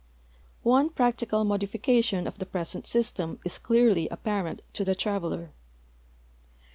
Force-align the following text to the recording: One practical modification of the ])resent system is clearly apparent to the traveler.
One 0.63 0.89
practical 0.89 1.43
modification 1.43 2.25
of 2.25 2.39
the 2.39 2.47
])resent 2.51 2.87
system 2.87 3.39
is 3.45 3.59
clearly 3.59 4.07
apparent 4.09 4.63
to 4.73 4.83
the 4.83 4.95
traveler. 4.95 5.53